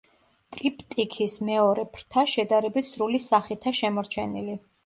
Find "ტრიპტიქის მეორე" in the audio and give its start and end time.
0.55-1.85